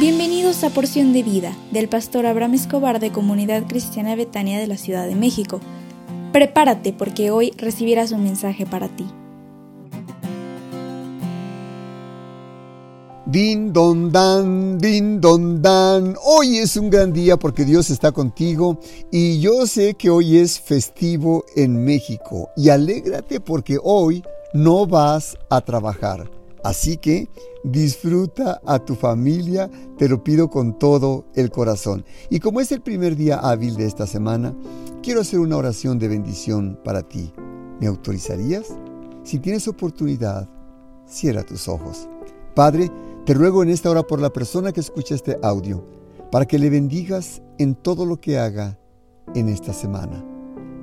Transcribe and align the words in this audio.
Bienvenidos 0.00 0.64
a 0.64 0.70
Porción 0.70 1.12
de 1.12 1.22
Vida 1.22 1.54
del 1.72 1.86
pastor 1.86 2.24
Abraham 2.24 2.54
Escobar 2.54 3.00
de 3.00 3.12
Comunidad 3.12 3.66
Cristiana 3.68 4.16
Betania 4.16 4.58
de 4.58 4.66
la 4.66 4.78
Ciudad 4.78 5.06
de 5.06 5.14
México. 5.14 5.60
Prepárate 6.32 6.94
porque 6.94 7.30
hoy 7.30 7.52
recibirás 7.58 8.10
un 8.10 8.24
mensaje 8.24 8.64
para 8.64 8.88
ti. 8.88 9.04
Din 13.26 13.74
don 13.74 14.10
dan, 14.10 14.78
din 14.78 15.20
don 15.20 15.60
dan. 15.60 16.16
Hoy 16.24 16.56
es 16.56 16.78
un 16.78 16.88
gran 16.88 17.12
día 17.12 17.36
porque 17.36 17.66
Dios 17.66 17.90
está 17.90 18.10
contigo 18.10 18.80
y 19.12 19.38
yo 19.40 19.66
sé 19.66 19.96
que 19.96 20.08
hoy 20.08 20.38
es 20.38 20.58
festivo 20.58 21.44
en 21.56 21.84
México. 21.84 22.48
Y 22.56 22.70
alégrate 22.70 23.38
porque 23.38 23.76
hoy 23.82 24.24
no 24.54 24.86
vas 24.86 25.36
a 25.50 25.60
trabajar. 25.60 26.39
Así 26.62 26.98
que 26.98 27.28
disfruta 27.64 28.60
a 28.66 28.78
tu 28.84 28.94
familia, 28.94 29.70
te 29.96 30.08
lo 30.08 30.22
pido 30.22 30.50
con 30.50 30.78
todo 30.78 31.24
el 31.34 31.50
corazón. 31.50 32.04
Y 32.28 32.40
como 32.40 32.60
es 32.60 32.70
el 32.72 32.82
primer 32.82 33.16
día 33.16 33.38
hábil 33.38 33.76
de 33.76 33.86
esta 33.86 34.06
semana, 34.06 34.54
quiero 35.02 35.20
hacer 35.20 35.40
una 35.40 35.56
oración 35.56 35.98
de 35.98 36.08
bendición 36.08 36.78
para 36.84 37.02
ti. 37.02 37.32
¿Me 37.80 37.86
autorizarías? 37.86 38.66
Si 39.22 39.38
tienes 39.38 39.68
oportunidad, 39.68 40.48
cierra 41.06 41.44
tus 41.44 41.68
ojos. 41.68 42.08
Padre, 42.54 42.90
te 43.24 43.34
ruego 43.34 43.62
en 43.62 43.70
esta 43.70 43.90
hora 43.90 44.02
por 44.02 44.20
la 44.20 44.30
persona 44.30 44.72
que 44.72 44.80
escucha 44.80 45.14
este 45.14 45.38
audio, 45.42 45.84
para 46.30 46.46
que 46.46 46.58
le 46.58 46.68
bendigas 46.68 47.42
en 47.58 47.74
todo 47.74 48.04
lo 48.04 48.20
que 48.20 48.38
haga 48.38 48.78
en 49.34 49.48
esta 49.48 49.72
semana. 49.72 50.24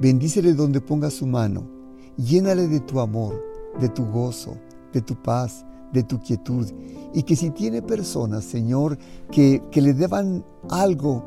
Bendícele 0.00 0.54
donde 0.54 0.80
ponga 0.80 1.10
su 1.10 1.26
mano, 1.26 1.68
llénale 2.16 2.68
de 2.68 2.80
tu 2.80 3.00
amor, 3.00 3.42
de 3.80 3.88
tu 3.88 4.06
gozo, 4.06 4.56
de 4.96 5.02
tu 5.02 5.14
paz, 5.14 5.64
de 5.92 6.02
tu 6.02 6.18
quietud. 6.18 6.66
Y 7.12 7.22
que 7.22 7.36
si 7.36 7.50
tiene 7.50 7.82
personas, 7.82 8.44
Señor, 8.44 8.96
que, 9.30 9.62
que 9.70 9.82
le 9.82 9.92
deban 9.92 10.44
algo, 10.70 11.22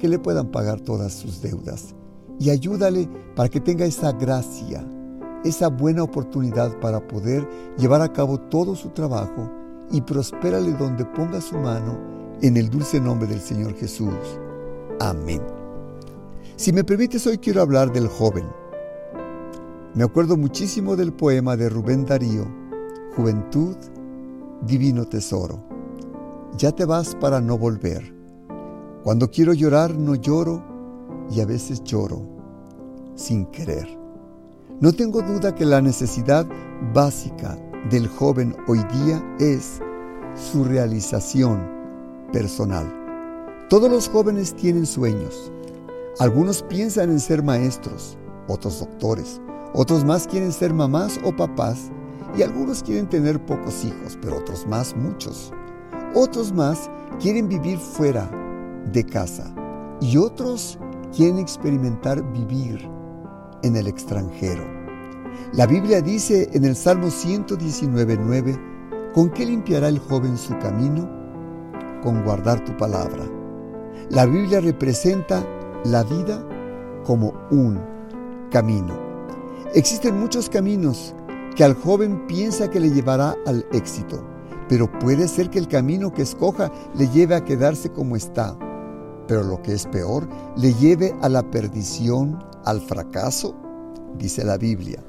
que 0.00 0.08
le 0.08 0.18
puedan 0.18 0.50
pagar 0.50 0.80
todas 0.80 1.12
sus 1.12 1.40
deudas. 1.40 1.94
Y 2.40 2.50
ayúdale 2.50 3.08
para 3.36 3.48
que 3.48 3.60
tenga 3.60 3.84
esa 3.84 4.10
gracia, 4.10 4.84
esa 5.44 5.68
buena 5.68 6.02
oportunidad 6.02 6.78
para 6.80 7.06
poder 7.06 7.48
llevar 7.78 8.02
a 8.02 8.12
cabo 8.12 8.38
todo 8.38 8.74
su 8.74 8.88
trabajo 8.88 9.48
y 9.92 10.00
prospérale 10.00 10.72
donde 10.72 11.04
ponga 11.04 11.40
su 11.40 11.56
mano 11.56 11.96
en 12.40 12.56
el 12.56 12.68
dulce 12.70 13.00
nombre 13.00 13.28
del 13.28 13.40
Señor 13.40 13.76
Jesús. 13.76 14.14
Amén. 14.98 15.40
Si 16.56 16.72
me 16.72 16.82
permites, 16.82 17.24
hoy 17.28 17.38
quiero 17.38 17.62
hablar 17.62 17.92
del 17.92 18.08
joven. 18.08 18.46
Me 19.94 20.02
acuerdo 20.02 20.36
muchísimo 20.36 20.96
del 20.96 21.12
poema 21.12 21.56
de 21.56 21.68
Rubén 21.68 22.04
Darío, 22.04 22.61
Juventud, 23.16 23.76
Divino 24.62 25.04
Tesoro. 25.04 25.62
Ya 26.56 26.72
te 26.72 26.84
vas 26.84 27.14
para 27.14 27.40
no 27.40 27.58
volver. 27.58 28.14
Cuando 29.02 29.30
quiero 29.30 29.52
llorar 29.52 29.94
no 29.94 30.14
lloro 30.14 30.62
y 31.30 31.40
a 31.40 31.46
veces 31.46 31.82
lloro 31.84 32.22
sin 33.14 33.46
querer. 33.46 33.86
No 34.80 34.92
tengo 34.92 35.20
duda 35.20 35.54
que 35.54 35.66
la 35.66 35.80
necesidad 35.82 36.46
básica 36.94 37.58
del 37.90 38.08
joven 38.08 38.56
hoy 38.66 38.78
día 38.92 39.22
es 39.38 39.80
su 40.34 40.64
realización 40.64 41.68
personal. 42.32 42.86
Todos 43.68 43.90
los 43.90 44.08
jóvenes 44.08 44.54
tienen 44.54 44.86
sueños. 44.86 45.52
Algunos 46.18 46.62
piensan 46.62 47.10
en 47.10 47.20
ser 47.20 47.42
maestros, 47.42 48.16
otros 48.48 48.80
doctores, 48.80 49.40
otros 49.74 50.04
más 50.04 50.26
quieren 50.26 50.52
ser 50.52 50.72
mamás 50.72 51.20
o 51.24 51.34
papás 51.34 51.90
y 52.36 52.42
algunos 52.42 52.82
quieren 52.82 53.08
tener 53.08 53.44
pocos 53.44 53.84
hijos, 53.84 54.18
pero 54.20 54.38
otros 54.38 54.66
más 54.66 54.96
muchos. 54.96 55.52
Otros 56.14 56.52
más 56.52 56.90
quieren 57.20 57.48
vivir 57.48 57.78
fuera 57.78 58.30
de 58.92 59.04
casa 59.04 59.54
y 60.00 60.16
otros 60.16 60.78
quieren 61.14 61.38
experimentar 61.38 62.22
vivir 62.32 62.88
en 63.62 63.76
el 63.76 63.86
extranjero. 63.86 64.64
La 65.52 65.66
Biblia 65.66 66.00
dice 66.00 66.48
en 66.52 66.64
el 66.64 66.76
Salmo 66.76 67.08
119.9, 67.08 69.12
¿con 69.12 69.30
qué 69.30 69.46
limpiará 69.46 69.88
el 69.88 69.98
joven 69.98 70.36
su 70.36 70.56
camino? 70.58 71.08
Con 72.02 72.24
guardar 72.24 72.64
tu 72.64 72.76
palabra. 72.76 73.24
La 74.10 74.26
Biblia 74.26 74.60
representa 74.60 75.46
la 75.84 76.02
vida 76.04 76.44
como 77.04 77.32
un 77.50 77.80
camino. 78.50 78.98
Existen 79.74 80.18
muchos 80.18 80.50
caminos 80.50 81.14
que 81.54 81.64
al 81.64 81.74
joven 81.74 82.26
piensa 82.26 82.70
que 82.70 82.80
le 82.80 82.90
llevará 82.90 83.36
al 83.46 83.66
éxito, 83.72 84.24
pero 84.68 84.90
puede 84.98 85.28
ser 85.28 85.50
que 85.50 85.58
el 85.58 85.68
camino 85.68 86.12
que 86.12 86.22
escoja 86.22 86.70
le 86.96 87.08
lleve 87.08 87.34
a 87.34 87.44
quedarse 87.44 87.90
como 87.90 88.16
está, 88.16 88.56
pero 89.26 89.42
lo 89.42 89.62
que 89.62 89.72
es 89.72 89.86
peor, 89.86 90.28
le 90.56 90.74
lleve 90.74 91.14
a 91.20 91.28
la 91.28 91.42
perdición, 91.50 92.38
al 92.64 92.80
fracaso, 92.80 93.54
dice 94.18 94.44
la 94.44 94.56
Biblia. 94.56 95.02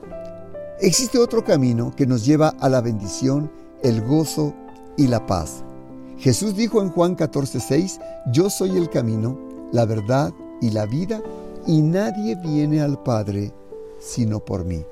Existe 0.79 1.17
otro 1.17 1.43
camino 1.43 1.93
que 1.95 2.05
nos 2.05 2.25
lleva 2.25 2.49
a 2.59 2.67
la 2.67 2.81
bendición, 2.81 3.49
el 3.83 4.01
gozo 4.01 4.53
y 4.97 5.07
la 5.07 5.25
paz. 5.25 5.63
Jesús 6.17 6.55
dijo 6.55 6.81
en 6.81 6.89
Juan 6.89 7.15
14:6, 7.15 7.99
Yo 8.31 8.49
soy 8.49 8.77
el 8.77 8.89
camino, 8.89 9.37
la 9.71 9.85
verdad 9.85 10.33
y 10.61 10.71
la 10.71 10.85
vida, 10.85 11.21
y 11.65 11.81
nadie 11.81 12.35
viene 12.35 12.81
al 12.81 13.01
Padre 13.01 13.53
sino 13.99 14.39
por 14.39 14.65
mí. 14.65 14.83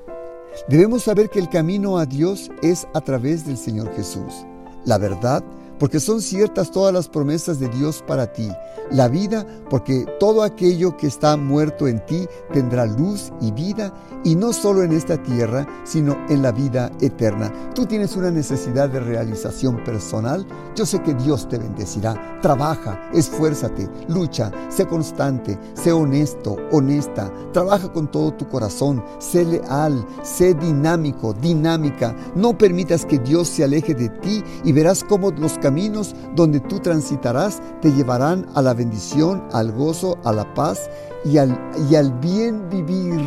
Debemos 0.68 1.04
saber 1.04 1.28
que 1.28 1.38
el 1.38 1.48
camino 1.48 1.98
a 1.98 2.06
Dios 2.06 2.50
es 2.62 2.86
a 2.94 3.00
través 3.00 3.46
del 3.46 3.56
Señor 3.56 3.94
Jesús. 3.94 4.46
La 4.84 4.98
verdad 4.98 5.42
porque 5.82 5.98
son 5.98 6.22
ciertas 6.22 6.70
todas 6.70 6.94
las 6.94 7.08
promesas 7.08 7.58
de 7.58 7.68
Dios 7.68 8.04
para 8.06 8.32
ti. 8.32 8.48
La 8.92 9.08
vida, 9.08 9.44
porque 9.68 10.06
todo 10.20 10.44
aquello 10.44 10.96
que 10.96 11.08
está 11.08 11.36
muerto 11.36 11.88
en 11.88 12.06
ti 12.06 12.28
tendrá 12.52 12.86
luz 12.86 13.32
y 13.40 13.50
vida, 13.50 13.92
y 14.22 14.36
no 14.36 14.52
solo 14.52 14.84
en 14.84 14.92
esta 14.92 15.20
tierra, 15.20 15.66
sino 15.82 16.16
en 16.28 16.40
la 16.42 16.52
vida 16.52 16.92
eterna. 17.00 17.52
Tú 17.74 17.84
tienes 17.84 18.14
una 18.14 18.30
necesidad 18.30 18.90
de 18.90 19.00
realización 19.00 19.82
personal. 19.82 20.46
Yo 20.76 20.86
sé 20.86 21.02
que 21.02 21.14
Dios 21.14 21.48
te 21.48 21.58
bendecirá. 21.58 22.38
Trabaja, 22.40 23.10
esfuérzate, 23.12 23.88
lucha, 24.06 24.52
sé 24.68 24.86
constante, 24.86 25.58
sé 25.74 25.90
honesto, 25.90 26.56
honesta. 26.70 27.32
Trabaja 27.52 27.92
con 27.92 28.08
todo 28.08 28.32
tu 28.34 28.48
corazón, 28.48 29.02
sé 29.18 29.44
leal, 29.44 30.06
sé 30.22 30.54
dinámico, 30.54 31.32
dinámica. 31.34 32.14
No 32.36 32.56
permitas 32.56 33.04
que 33.04 33.18
Dios 33.18 33.48
se 33.48 33.64
aleje 33.64 33.94
de 33.94 34.10
ti 34.10 34.44
y 34.62 34.70
verás 34.70 35.02
cómo 35.02 35.32
los 35.32 35.58
caminos 35.58 35.71
caminos 35.72 36.14
donde 36.36 36.60
tú 36.60 36.80
transitarás 36.80 37.62
te 37.80 37.90
llevarán 37.92 38.46
a 38.54 38.60
la 38.60 38.74
bendición, 38.74 39.42
al 39.52 39.72
gozo, 39.72 40.18
a 40.22 40.30
la 40.30 40.52
paz 40.52 40.90
y 41.24 41.38
al, 41.38 41.58
y 41.90 41.94
al 41.94 42.12
bien 42.20 42.68
vivir, 42.68 43.18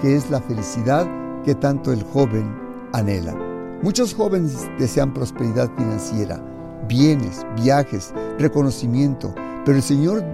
que 0.00 0.16
es 0.16 0.28
la 0.28 0.40
felicidad 0.40 1.06
que 1.44 1.54
tanto 1.54 1.92
el 1.92 2.02
joven 2.02 2.52
anhela. 2.92 3.32
Muchos 3.80 4.12
jóvenes 4.12 4.68
desean 4.76 5.14
prosperidad 5.14 5.70
financiera, 5.76 6.42
bienes, 6.88 7.46
viajes, 7.54 8.12
reconocimiento, 8.40 9.32
pero 9.64 9.76
el 9.76 9.82
Señor 9.82 10.24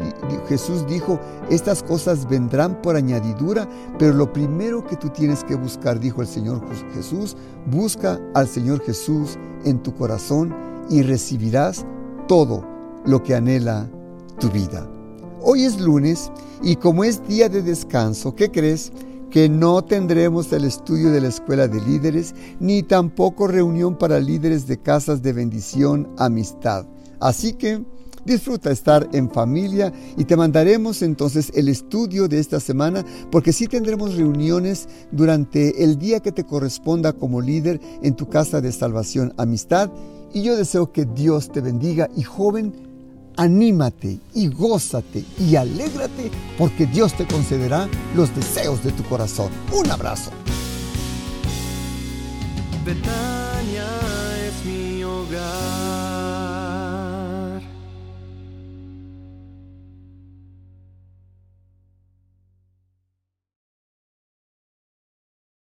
Jesús 0.49 0.87
dijo, 0.87 1.21
estas 1.51 1.83
cosas 1.83 2.29
vendrán 2.29 2.81
por 2.81 2.97
añadidura, 2.97 3.69
pero 3.99 4.15
lo 4.15 4.33
primero 4.33 4.87
que 4.87 4.97
tú 4.97 5.11
tienes 5.11 5.45
que 5.45 5.55
buscar, 5.55 6.01
dijo 6.01 6.23
el 6.23 6.29
Señor 6.29 6.63
Jesús, 6.95 7.37
busca 7.71 8.21
al 8.35 8.49
Señor 8.49 8.81
Jesús 8.83 9.39
en 9.65 9.83
tu 9.83 9.95
corazón 9.95 10.55
y 10.89 11.03
recibirás 11.03 11.85
todo 12.27 12.65
lo 13.05 13.23
que 13.23 13.35
anhela 13.35 13.89
tu 14.39 14.49
vida. 14.51 14.89
Hoy 15.41 15.65
es 15.65 15.81
lunes 15.81 16.33
y 16.63 16.77
como 16.77 17.05
es 17.05 17.27
día 17.27 17.49
de 17.49 17.63
descanso, 17.63 18.35
¿qué 18.35 18.51
crees? 18.51 18.93
Que 19.31 19.49
no 19.49 19.85
tendremos 19.85 20.53
el 20.53 20.65
estudio 20.65 21.11
de 21.11 21.21
la 21.21 21.29
escuela 21.29 21.69
de 21.69 21.81
líderes 21.81 22.35
ni 22.61 22.83
tampoco 22.83 23.47
reunión 23.47 23.97
para 23.97 24.21
líderes 24.21 24.67
de 24.67 24.79
casas 24.79 25.23
de 25.23 25.35
bendición, 25.35 26.09
amistad. 26.17 26.87
Así 27.21 27.53
que 27.53 27.85
disfruta 28.29 28.71
estar 28.71 29.09
en 29.13 29.31
familia 29.31 29.93
y 30.17 30.25
te 30.25 30.37
mandaremos 30.37 31.03
entonces 31.03 31.51
el 31.55 31.69
estudio 31.69 32.29
de 32.29 32.39
esta 32.39 32.61
semana 32.61 33.05
porque 33.31 33.53
sí 33.53 33.67
tendremos 33.67 34.15
reuniones 34.15 34.89
durante 35.11 35.83
el 35.83 35.99
día 35.99 36.21
que 36.21 36.31
te 36.31 36.45
corresponda 36.45 37.13
como 37.13 37.41
líder 37.41 37.81
en 38.03 38.15
tu 38.15 38.29
casa 38.29 38.61
de 38.61 38.71
salvación, 38.71 39.35
amistad 39.37 39.91
y 40.33 40.43
yo 40.43 40.57
deseo 40.57 40.93
que 40.93 41.07
Dios 41.07 41.51
te 41.51 41.61
bendiga 41.61 42.09
y 42.17 42.23
joven, 42.23 42.73
anímate 43.37 44.19
y 44.35 44.49
gózate 44.49 45.25
y 45.39 45.57
alégrate 45.57 46.31
porque 46.59 46.87
Dios 46.87 47.15
te 47.15 47.27
concederá 47.27 47.89
los 48.15 48.35
deseos 48.37 48.85
de 48.85 48.93
tu 48.93 49.03
corazón. 49.05 49.51
Un 49.73 49.91
abrazo. 49.91 50.31